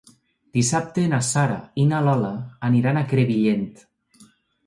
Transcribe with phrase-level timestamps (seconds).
[0.57, 2.31] Dissabte na Sara i na Lola
[2.87, 3.69] van a Crevillent.